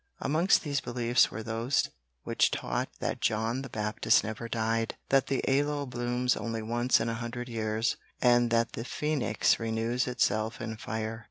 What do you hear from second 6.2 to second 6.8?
only